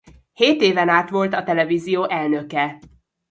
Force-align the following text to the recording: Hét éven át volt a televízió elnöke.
Hét 0.33 0.61
éven 0.61 0.89
át 0.89 1.09
volt 1.09 1.33
a 1.33 1.43
televízió 1.43 2.09
elnöke. 2.09 2.79